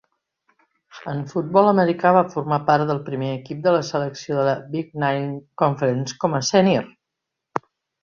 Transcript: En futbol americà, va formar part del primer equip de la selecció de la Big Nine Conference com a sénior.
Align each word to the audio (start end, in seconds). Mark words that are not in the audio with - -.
En 1.11 1.19
futbol 1.33 1.69
americà, 1.71 2.13
va 2.15 2.23
formar 2.37 2.59
part 2.71 2.87
del 2.93 3.03
primer 3.11 3.31
equip 3.35 3.61
de 3.69 3.75
la 3.77 3.85
selecció 3.93 4.41
de 4.41 4.49
la 4.51 4.59
Big 4.75 5.01
Nine 5.07 5.31
Conference 5.65 6.21
com 6.27 6.39
a 6.39 6.45
sénior. 6.53 6.93